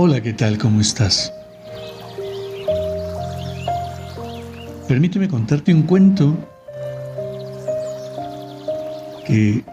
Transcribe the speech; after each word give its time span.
Hola, 0.00 0.20
¿qué 0.20 0.32
tal? 0.32 0.58
¿Cómo 0.58 0.80
estás? 0.80 1.32
Permíteme 4.86 5.26
contarte 5.26 5.74
un 5.74 5.82
cuento 5.82 6.36
que 9.26 9.64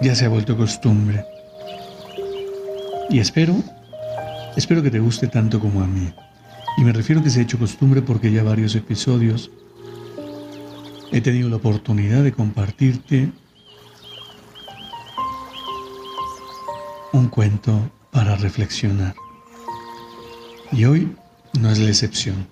ya 0.00 0.14
se 0.14 0.24
ha 0.24 0.30
vuelto 0.30 0.56
costumbre. 0.56 1.26
Y 3.10 3.18
espero, 3.18 3.54
espero 4.56 4.82
que 4.82 4.90
te 4.90 4.98
guste 4.98 5.26
tanto 5.26 5.60
como 5.60 5.82
a 5.82 5.86
mí. 5.86 6.10
Y 6.78 6.84
me 6.84 6.94
refiero 6.94 7.20
a 7.20 7.24
que 7.24 7.28
se 7.28 7.40
ha 7.40 7.42
hecho 7.42 7.58
costumbre 7.58 8.00
porque 8.00 8.32
ya 8.32 8.42
varios 8.42 8.74
episodios 8.74 9.50
he 11.12 11.20
tenido 11.20 11.50
la 11.50 11.56
oportunidad 11.56 12.22
de 12.22 12.32
compartirte 12.32 13.30
un 17.12 17.28
cuento 17.28 17.90
para 18.18 18.34
reflexionar. 18.34 19.14
Y 20.72 20.86
hoy 20.86 21.14
no 21.60 21.70
es 21.70 21.78
la 21.78 21.88
excepción. 21.88 22.48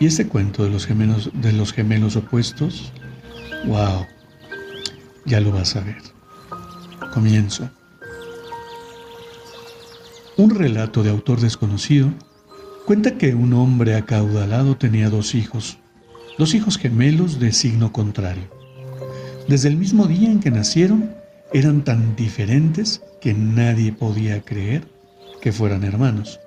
Y 0.00 0.06
este 0.06 0.26
cuento 0.26 0.64
de 0.64 0.70
los 0.70 0.86
gemelos, 0.86 1.30
de 1.34 1.52
los 1.52 1.74
gemelos 1.74 2.16
opuestos, 2.16 2.94
wow, 3.66 4.06
ya 5.26 5.38
lo 5.40 5.52
vas 5.52 5.76
a 5.76 5.80
ver. 5.80 6.00
Comienzo. 7.12 7.68
Un 10.38 10.48
relato 10.48 11.02
de 11.02 11.10
autor 11.10 11.42
desconocido 11.42 12.08
cuenta 12.86 13.18
que 13.18 13.34
un 13.34 13.52
hombre 13.52 13.96
acaudalado 13.96 14.78
tenía 14.78 15.10
dos 15.10 15.34
hijos, 15.34 15.76
dos 16.38 16.54
hijos 16.54 16.78
gemelos 16.78 17.38
de 17.38 17.52
signo 17.52 17.92
contrario. 17.92 18.61
Desde 19.48 19.68
el 19.68 19.76
mismo 19.76 20.06
día 20.06 20.30
en 20.30 20.40
que 20.40 20.50
nacieron, 20.50 21.14
eran 21.52 21.82
tan 21.84 22.14
diferentes 22.16 23.02
que 23.20 23.34
nadie 23.34 23.92
podía 23.92 24.40
creer 24.40 24.84
que 25.40 25.52
fueran 25.52 25.84
hermanos. 25.84 26.40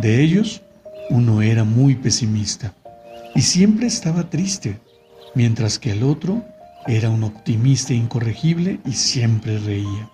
De 0.00 0.22
ellos, 0.22 0.62
uno 1.10 1.42
era 1.42 1.64
muy 1.64 1.94
pesimista 1.94 2.74
y 3.34 3.42
siempre 3.42 3.86
estaba 3.86 4.28
triste, 4.30 4.78
mientras 5.34 5.78
que 5.78 5.92
el 5.92 6.02
otro 6.02 6.42
era 6.86 7.10
un 7.10 7.22
optimista 7.22 7.92
incorregible 7.92 8.80
y 8.86 8.92
siempre 8.92 9.58
reía. 9.58 10.10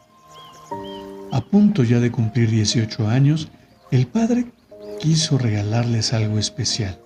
A 1.30 1.40
punto 1.40 1.84
ya 1.84 2.00
de 2.00 2.10
cumplir 2.10 2.50
18 2.50 3.08
años, 3.08 3.48
el 3.90 4.06
padre 4.06 4.46
quiso 5.00 5.38
regalarles 5.38 6.12
algo 6.12 6.38
especial 6.38 6.98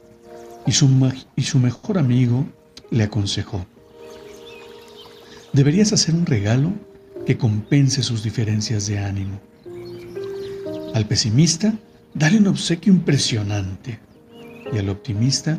y 0.67 0.73
su, 0.73 0.89
y 1.37 1.43
su 1.43 1.59
mejor 1.59 1.99
amigo 1.99 2.47
le 2.91 3.05
aconsejó. 3.05 3.66
Deberías 5.56 5.94
hacer 5.94 6.15
un 6.15 6.27
regalo 6.27 6.75
que 7.25 7.39
compense 7.39 8.03
sus 8.03 8.22
diferencias 8.22 8.87
de 8.89 8.99
ánimo. 8.99 9.41
Al 10.93 11.06
pesimista, 11.06 11.72
dale 12.12 12.37
un 12.37 12.49
obsequio 12.49 12.93
impresionante 12.93 13.99
y 14.71 14.77
al 14.77 14.91
optimista 14.91 15.59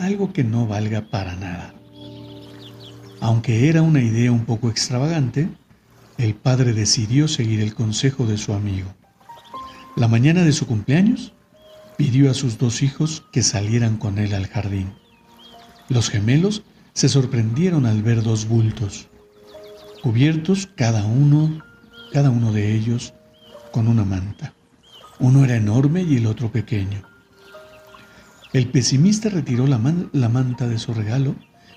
algo 0.00 0.32
que 0.32 0.44
no 0.44 0.66
valga 0.66 1.10
para 1.10 1.36
nada. 1.36 1.74
Aunque 3.20 3.68
era 3.68 3.82
una 3.82 4.00
idea 4.00 4.32
un 4.32 4.46
poco 4.46 4.70
extravagante, 4.70 5.50
el 6.16 6.34
padre 6.34 6.72
decidió 6.72 7.28
seguir 7.28 7.60
el 7.60 7.74
consejo 7.74 8.24
de 8.24 8.38
su 8.38 8.54
amigo. 8.54 8.94
La 9.94 10.08
mañana 10.08 10.42
de 10.42 10.52
su 10.52 10.66
cumpleaños, 10.66 11.34
pidió 11.98 12.30
a 12.30 12.34
sus 12.34 12.56
dos 12.56 12.82
hijos 12.82 13.24
que 13.30 13.42
salieran 13.42 13.98
con 13.98 14.16
él 14.16 14.32
al 14.32 14.46
jardín. 14.46 14.94
Los 15.90 16.08
gemelos 16.08 16.62
se 16.94 17.10
sorprendieron 17.10 17.84
al 17.84 18.02
ver 18.02 18.22
dos 18.22 18.48
bultos, 18.48 19.08
cubiertos 20.04 20.68
cada 20.76 21.06
uno, 21.06 21.64
cada 22.12 22.28
uno 22.28 22.52
de 22.52 22.74
ellos 22.74 23.14
con 23.72 23.88
una 23.88 24.04
manta. 24.04 24.52
Uno 25.18 25.46
era 25.46 25.56
enorme 25.56 26.02
y 26.02 26.18
el 26.18 26.26
otro 26.26 26.52
pequeño. 26.52 27.02
El 28.52 28.68
pesimista 28.68 29.30
retiró 29.30 29.66
la, 29.66 29.80
la 30.12 30.28
manta 30.28 30.68
de 30.68 30.78
su 30.78 30.92
regalo 30.92 31.34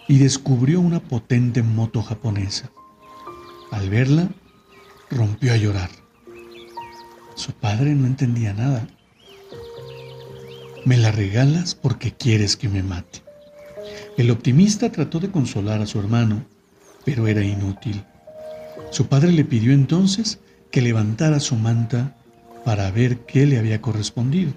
y 0.09 0.17
descubrió 0.17 0.81
una 0.81 0.99
potente 0.99 1.63
moto 1.63 2.03
japonesa. 2.03 2.69
Al 3.71 3.89
verla, 3.89 4.27
rompió 5.09 5.53
a 5.53 5.55
llorar. 5.55 5.89
Su 7.35 7.53
padre 7.53 7.95
no 7.95 8.07
entendía 8.07 8.53
nada. 8.53 8.89
Me 10.83 10.97
la 10.97 11.13
regalas 11.13 11.75
porque 11.75 12.11
quieres 12.11 12.57
que 12.57 12.67
me 12.67 12.83
mate. 12.83 13.21
El 14.17 14.31
optimista 14.31 14.91
trató 14.91 15.21
de 15.21 15.31
consolar 15.31 15.81
a 15.81 15.85
su 15.85 15.97
hermano, 15.97 16.43
pero 17.05 17.25
era 17.27 17.41
inútil. 17.41 18.03
Su 18.91 19.07
padre 19.07 19.31
le 19.31 19.45
pidió 19.45 19.73
entonces 19.73 20.39
que 20.71 20.81
levantara 20.81 21.39
su 21.39 21.55
manta 21.55 22.17
para 22.65 22.91
ver 22.91 23.19
qué 23.19 23.45
le 23.45 23.57
había 23.57 23.81
correspondido. 23.81 24.53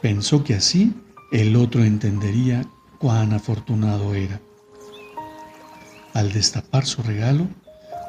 Pensó 0.00 0.44
que 0.44 0.54
así 0.54 0.94
el 1.32 1.56
otro 1.56 1.84
entendería 1.84 2.66
cuán 2.98 3.32
afortunado 3.32 4.14
era. 4.14 4.40
Al 6.14 6.32
destapar 6.32 6.86
su 6.86 7.02
regalo, 7.02 7.46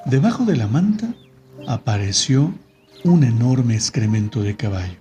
debajo 0.05 0.45
de 0.45 0.55
la 0.55 0.67
manta 0.67 1.13
apareció 1.67 2.53
un 3.03 3.23
enorme 3.23 3.75
excremento 3.75 4.41
de 4.41 4.55
caballo. 4.55 4.97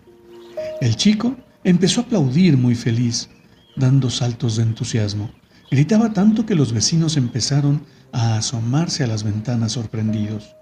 El 0.80 0.96
chico 0.96 1.36
empezó 1.64 2.00
a 2.00 2.04
aplaudir 2.04 2.56
muy 2.56 2.74
feliz, 2.74 3.28
dando 3.76 4.10
saltos 4.10 4.56
de 4.56 4.64
entusiasmo. 4.64 5.30
Gritaba 5.70 6.12
tanto 6.12 6.46
que 6.46 6.54
los 6.54 6.72
vecinos 6.72 7.16
empezaron 7.16 7.84
a 8.12 8.36
asomarse 8.36 9.04
a 9.04 9.06
las 9.06 9.22
ventanas 9.22 9.72
sorprendidos. 9.72 10.54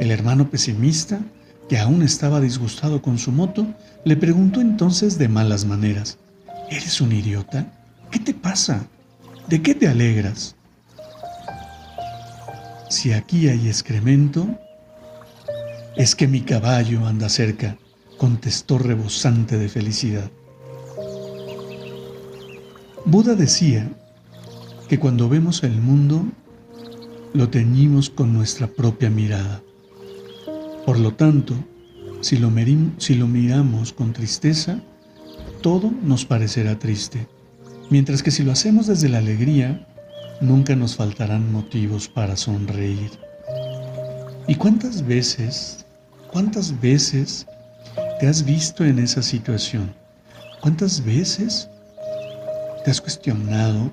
El 0.00 0.10
hermano 0.10 0.50
pesimista, 0.50 1.20
que 1.68 1.78
aún 1.78 2.02
estaba 2.02 2.40
disgustado 2.40 3.02
con 3.02 3.18
su 3.18 3.32
moto, 3.32 3.66
le 4.04 4.16
preguntó 4.16 4.60
entonces 4.60 5.18
de 5.18 5.28
malas 5.28 5.66
maneras, 5.66 6.18
¿Eres 6.70 7.00
un 7.00 7.12
idiota? 7.12 7.66
¿Qué 8.10 8.18
te 8.18 8.34
pasa? 8.34 8.86
¿De 9.48 9.62
qué 9.62 9.74
te 9.74 9.88
alegras? 9.88 10.54
Si 12.90 13.12
aquí 13.12 13.48
hay 13.48 13.68
excremento, 13.68 14.46
es 15.96 16.14
que 16.14 16.28
mi 16.28 16.42
caballo 16.42 17.06
anda 17.06 17.28
cerca, 17.28 17.76
contestó 18.18 18.78
rebosante 18.78 19.58
de 19.58 19.68
felicidad. 19.68 20.30
Buda 23.10 23.34
decía 23.34 23.90
que 24.86 24.98
cuando 24.98 25.30
vemos 25.30 25.64
el 25.64 25.80
mundo, 25.80 26.26
lo 27.32 27.48
teñimos 27.48 28.10
con 28.10 28.34
nuestra 28.34 28.66
propia 28.66 29.08
mirada. 29.08 29.62
Por 30.84 30.98
lo 30.98 31.14
tanto, 31.14 31.54
si 32.20 32.36
lo, 32.36 32.52
si 32.98 33.14
lo 33.14 33.26
miramos 33.26 33.94
con 33.94 34.12
tristeza, 34.12 34.82
todo 35.62 35.90
nos 36.02 36.26
parecerá 36.26 36.78
triste, 36.78 37.26
mientras 37.88 38.22
que 38.22 38.30
si 38.30 38.42
lo 38.42 38.52
hacemos 38.52 38.88
desde 38.88 39.08
la 39.08 39.18
alegría, 39.18 39.88
nunca 40.42 40.76
nos 40.76 40.94
faltarán 40.94 41.50
motivos 41.50 42.08
para 42.08 42.36
sonreír. 42.36 43.12
¿Y 44.46 44.56
cuántas 44.56 45.06
veces, 45.06 45.86
cuántas 46.30 46.78
veces 46.78 47.46
te 48.20 48.26
has 48.26 48.44
visto 48.44 48.84
en 48.84 48.98
esa 48.98 49.22
situación? 49.22 49.94
¿Cuántas 50.60 51.02
veces 51.02 51.70
te 52.88 52.92
has 52.92 53.02
cuestionado 53.02 53.90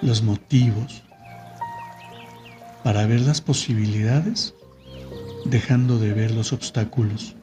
los 0.00 0.24
motivos 0.24 1.04
para 2.82 3.06
ver 3.06 3.20
las 3.20 3.40
posibilidades 3.40 4.56
dejando 5.44 6.00
de 6.00 6.12
ver 6.12 6.32
los 6.32 6.52
obstáculos. 6.52 7.36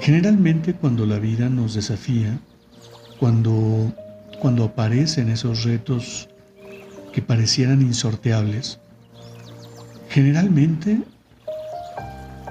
Generalmente 0.00 0.74
cuando 0.74 1.06
la 1.06 1.20
vida 1.20 1.48
nos 1.48 1.74
desafía, 1.74 2.36
cuando, 3.20 3.94
cuando 4.40 4.64
aparecen 4.64 5.28
esos 5.28 5.62
retos 5.62 6.28
que 7.12 7.22
parecieran 7.22 7.80
insorteables, 7.80 8.80
generalmente 10.08 11.00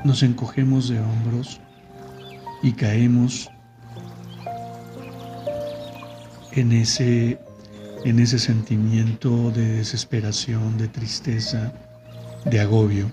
nos 0.05 0.23
encogemos 0.23 0.87
de 0.87 1.01
hombros 1.01 1.59
y 2.63 2.71
caemos 2.71 3.49
en 6.57 6.71
ese, 6.71 7.37
en 8.03 8.19
ese 8.19 8.39
sentimiento 8.39 9.51
de 9.51 9.77
desesperación, 9.77 10.77
de 10.77 10.87
tristeza, 10.87 11.71
de 12.45 12.59
agobio. 12.59 13.11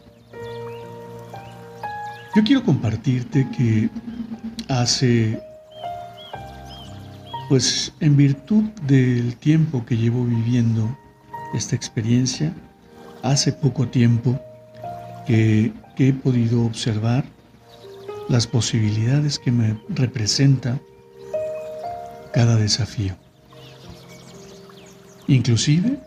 Yo 2.34 2.42
quiero 2.42 2.64
compartirte 2.64 3.48
que 3.56 3.88
hace, 4.68 5.40
pues 7.48 7.92
en 8.00 8.16
virtud 8.16 8.64
del 8.86 9.36
tiempo 9.36 9.84
que 9.86 9.96
llevo 9.96 10.24
viviendo 10.24 10.96
esta 11.54 11.76
experiencia, 11.76 12.52
hace 13.22 13.52
poco 13.52 13.88
tiempo 13.88 14.38
que, 15.26 15.72
he 15.96 16.12
podido 16.12 16.64
observar 16.64 17.24
las 18.28 18.48
posibilidades 18.48 19.38
que 19.38 19.52
me 19.52 19.78
representa 19.88 20.80
cada 22.32 22.56
desafío. 22.56 23.14
Inclusive, 25.26 25.98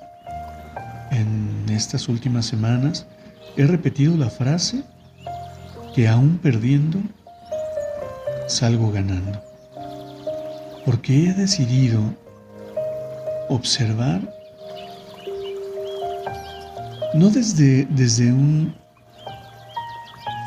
en 1.11 1.65
estas 1.69 2.07
últimas 2.07 2.45
semanas 2.45 3.07
he 3.55 3.65
repetido 3.65 4.15
la 4.15 4.29
frase 4.29 4.83
que 5.95 6.07
aún 6.07 6.37
perdiendo, 6.37 6.99
salgo 8.47 8.91
ganando. 8.91 9.41
Porque 10.85 11.29
he 11.29 11.33
decidido 11.33 11.99
observar 13.49 14.21
no 17.15 17.29
desde, 17.29 17.85
desde 17.85 18.31
un 18.31 18.75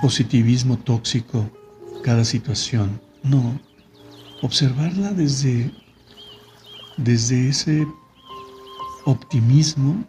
positivismo 0.01 0.79
tóxico 0.79 1.51
cada 2.05 2.25
situación, 2.25 3.01
no, 3.25 3.61
observarla 4.43 5.13
desde, 5.13 5.71
desde 6.97 7.49
ese 7.49 7.87
optimismo, 9.11 10.05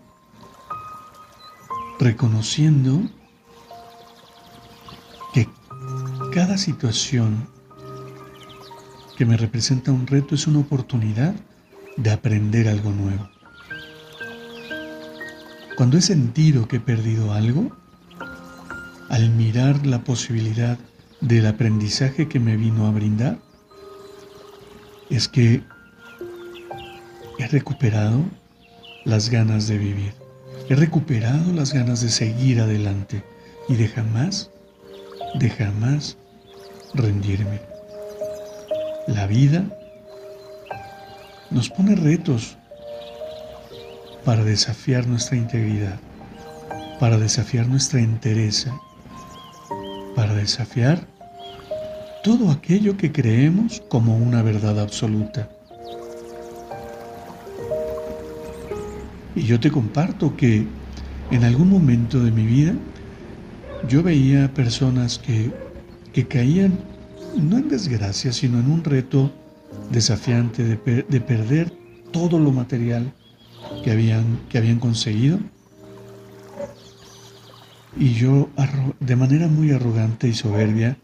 reconociendo 1.99 3.01
Cada 6.33 6.57
situación 6.57 7.45
que 9.17 9.25
me 9.25 9.35
representa 9.35 9.91
un 9.91 10.07
reto 10.07 10.33
es 10.33 10.47
una 10.47 10.59
oportunidad 10.59 11.35
de 11.97 12.09
aprender 12.09 12.69
algo 12.69 12.91
nuevo. 12.91 13.29
Cuando 15.75 15.97
he 15.97 16.01
sentido 16.01 16.69
que 16.69 16.77
he 16.77 16.79
perdido 16.79 17.33
algo, 17.33 17.75
al 19.09 19.29
mirar 19.31 19.85
la 19.85 20.05
posibilidad 20.05 20.79
del 21.19 21.47
aprendizaje 21.47 22.29
que 22.29 22.39
me 22.39 22.55
vino 22.55 22.87
a 22.87 22.91
brindar, 22.91 23.39
es 25.09 25.27
que 25.27 25.63
he 27.39 27.47
recuperado 27.47 28.23
las 29.05 29.29
ganas 29.29 29.67
de 29.67 29.77
vivir, 29.77 30.13
he 30.69 30.75
recuperado 30.75 31.51
las 31.53 31.73
ganas 31.73 32.01
de 32.01 32.09
seguir 32.09 32.59
adelante 32.59 33.23
y 33.67 33.75
de 33.75 33.87
jamás, 33.87 34.51
de 35.35 35.49
jamás 35.49 36.17
rendirme. 36.93 37.61
La 39.07 39.27
vida 39.27 39.65
nos 41.49 41.69
pone 41.69 41.95
retos 41.95 42.57
para 44.23 44.43
desafiar 44.43 45.07
nuestra 45.07 45.37
integridad, 45.37 45.99
para 46.99 47.17
desafiar 47.17 47.67
nuestra 47.67 47.99
entereza, 47.99 48.79
para 50.15 50.33
desafiar 50.35 51.07
todo 52.23 52.51
aquello 52.51 52.97
que 52.97 53.11
creemos 53.11 53.81
como 53.89 54.15
una 54.15 54.43
verdad 54.43 54.79
absoluta. 54.79 55.49
Y 59.41 59.45
yo 59.45 59.59
te 59.59 59.71
comparto 59.71 60.37
que 60.37 60.65
en 61.31 61.43
algún 61.43 61.69
momento 61.69 62.23
de 62.23 62.31
mi 62.31 62.45
vida 62.45 62.73
yo 63.89 64.03
veía 64.03 64.53
personas 64.53 65.17
que 65.17 65.51
que 66.13 66.27
caían 66.27 66.77
no 67.37 67.57
en 67.57 67.69
desgracia, 67.69 68.33
sino 68.33 68.59
en 68.59 68.69
un 68.69 68.83
reto 68.83 69.31
desafiante 69.89 70.63
de, 70.63 71.21
perder 71.21 71.71
todo 72.11 72.39
lo 72.39 72.51
material 72.51 73.13
que 73.83 73.91
habían, 73.91 74.39
que 74.49 74.57
habían 74.57 74.79
conseguido. 74.79 75.39
Y 77.97 78.13
yo, 78.13 78.49
de 78.99 79.15
manera 79.15 79.47
muy 79.47 79.71
arrogante 79.71 80.27
y 80.27 80.33
soberbia, 80.33 80.97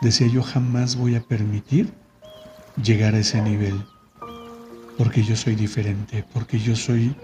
decía 0.00 0.26
yo 0.28 0.42
jamás 0.42 0.96
voy 0.96 1.14
a 1.16 1.20
permitir 1.20 1.88
llegar 2.82 3.14
a 3.14 3.18
ese 3.18 3.40
nivel, 3.42 3.74
porque 4.98 5.22
yo 5.22 5.36
soy 5.36 5.56
diferente, 5.56 6.24
porque 6.32 6.58
yo 6.58 6.76
soy, 6.76 7.14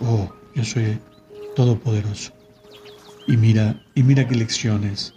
oh, 0.00 0.32
yo 0.54 0.64
soy 0.64 0.98
todopoderoso. 1.54 2.32
Y 3.26 3.36
mira, 3.36 3.80
y 3.94 4.02
mira 4.02 4.26
qué 4.26 4.34
lecciones 4.34 5.14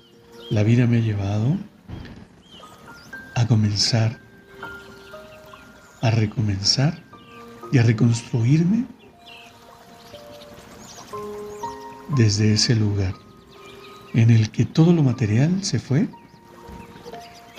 la 0.49 0.63
vida 0.63 0.85
me 0.85 0.97
ha 0.97 1.01
llevado 1.01 1.57
a 3.35 3.47
comenzar, 3.47 4.19
a 6.01 6.11
recomenzar 6.11 7.03
y 7.71 7.79
a 7.79 7.83
reconstruirme 7.83 8.85
desde 12.15 12.53
ese 12.53 12.75
lugar 12.75 13.15
en 14.13 14.29
el 14.29 14.51
que 14.51 14.65
todo 14.65 14.93
lo 14.93 15.01
material 15.01 15.63
se 15.63 15.79
fue, 15.79 16.07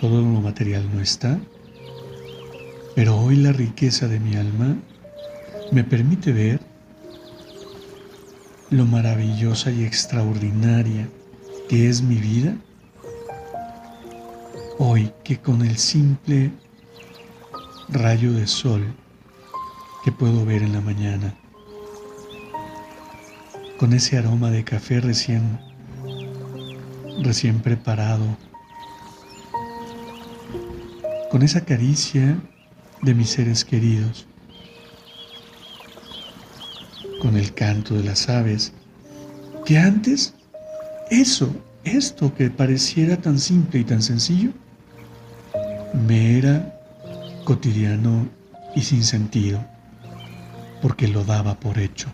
todo 0.01 0.21
lo 0.21 0.41
material 0.41 0.89
no 0.95 1.01
está, 1.01 1.41
pero 2.95 3.17
hoy 3.17 3.37
la 3.37 3.51
riqueza 3.51 4.07
de 4.07 4.21
mi 4.21 4.37
alma 4.37 4.77
me 5.73 5.83
permite 5.83 6.33
ver 6.33 6.74
lo 8.71 8.87
maravillosa 8.87 9.71
y 9.71 9.85
extraordinaria 9.85 11.09
que 11.69 11.89
es 11.89 12.03
mi 12.03 12.17
vida. 12.17 12.57
Hoy 14.79 15.13
que 15.23 15.39
con 15.39 15.63
el 15.63 15.77
simple 15.77 16.51
rayo 17.89 18.33
de 18.33 18.47
sol 18.47 18.83
que 20.05 20.13
puedo 20.13 20.45
ver 20.45 20.63
en 20.63 20.73
la 20.73 20.81
mañana, 20.81 21.35
con 23.79 23.93
ese 23.93 24.19
aroma 24.19 24.51
de 24.51 24.65
café 24.65 25.01
recién 25.01 25.59
recién 27.23 27.61
preparado, 27.61 28.37
con 31.31 31.43
esa 31.43 31.65
caricia 31.65 32.37
de 33.03 33.15
mis 33.15 33.31
seres 33.31 33.65
queridos, 33.65 34.27
con 37.25 37.39
el 37.39 37.55
canto 37.55 37.95
de 37.95 38.05
las 38.05 38.29
aves, 38.29 38.75
que 39.65 39.79
antes 39.79 40.35
eso, 41.11 41.57
esto 41.83 42.35
que 42.35 42.51
pareciera 42.51 43.17
tan 43.17 43.39
simple 43.39 43.81
y 43.81 43.85
tan 43.85 44.03
sencillo, 44.03 44.51
me 46.07 46.37
era 46.37 46.79
cotidiano 47.45 48.29
y 48.77 48.83
sin 48.83 49.03
sentido, 49.03 49.65
porque 50.83 51.09
lo 51.09 51.25
daba 51.25 51.55
por 51.55 51.79
hecho. 51.79 52.09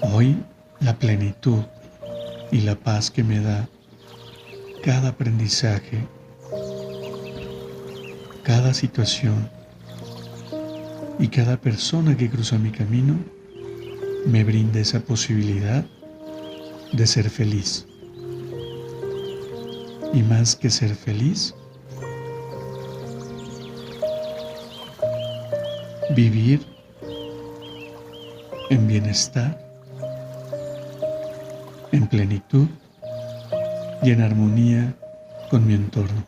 Hoy 0.00 0.42
la 0.80 0.98
plenitud 0.98 1.64
y 2.50 2.62
la 2.62 2.76
paz 2.76 3.10
que 3.10 3.22
me 3.22 3.40
da 3.40 3.68
cada 4.82 5.10
aprendizaje, 5.10 5.98
cada 8.42 8.72
situación 8.72 9.50
y 11.22 11.28
cada 11.28 11.56
persona 11.56 12.16
que 12.16 12.28
cruza 12.28 12.58
mi 12.58 12.72
camino 12.72 13.14
me 14.26 14.42
brinda 14.42 14.80
esa 14.80 14.98
posibilidad 14.98 15.86
de 16.92 17.06
ser 17.06 17.30
feliz 17.30 17.86
y 20.12 20.20
más 20.24 20.56
que 20.56 20.68
ser 20.68 20.96
feliz, 20.96 21.54
vivir 26.16 26.60
en 28.70 28.88
bienestar, 28.88 29.56
en 31.92 32.08
plenitud 32.08 32.66
y 34.02 34.10
en 34.10 34.22
armonía 34.22 34.92
con 35.50 35.68
mi 35.68 35.74
entorno. 35.74 36.26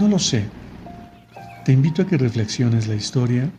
No 0.00 0.08
lo 0.08 0.18
sé. 0.18 0.65
Te 1.66 1.72
invito 1.72 2.02
a 2.02 2.06
que 2.06 2.16
reflexiones 2.16 2.86
la 2.86 2.94
historia 2.94 3.50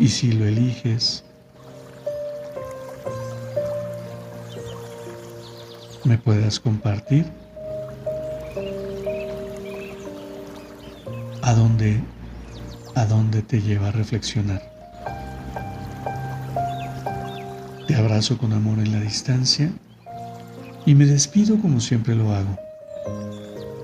y 0.00 0.08
si 0.08 0.32
lo 0.32 0.44
eliges, 0.44 1.22
me 6.02 6.18
puedas 6.18 6.58
compartir 6.58 7.24
a 11.42 11.54
dónde, 11.54 12.00
a 12.96 13.06
dónde 13.06 13.42
te 13.42 13.62
lleva 13.62 13.86
a 13.86 13.92
reflexionar. 13.92 14.62
Te 17.86 17.94
abrazo 17.94 18.38
con 18.38 18.52
amor 18.52 18.80
en 18.80 18.90
la 18.90 19.00
distancia 19.00 19.70
Y 20.84 20.96
me 20.96 21.06
despido 21.06 21.60
como 21.60 21.78
siempre 21.78 22.16
lo 22.16 22.34
hago. 22.34 22.58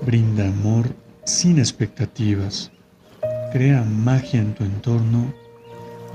Brinda 0.05 0.49
amor 0.49 1.02
sin 1.25 1.59
expectativas. 1.59 2.71
Crea 3.51 3.83
magia 3.83 4.39
en 4.39 4.53
tu 4.53 4.63
entorno 4.63 5.33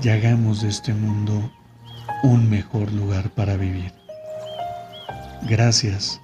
y 0.03 0.09
hagamos 0.09 0.61
de 0.61 0.69
este 0.69 0.93
mundo 0.93 1.51
un 2.23 2.49
mejor 2.49 2.91
lugar 2.91 3.29
para 3.31 3.55
vivir. 3.55 3.91
Gracias 5.43 6.19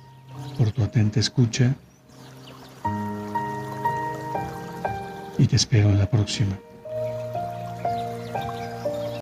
por 0.57 0.71
tu 0.71 0.83
atenta 0.83 1.19
escucha 1.19 1.73
y 5.37 5.47
te 5.47 5.55
espero 5.55 5.89
en 5.89 5.99
la 5.99 6.09
próxima. 6.09 6.57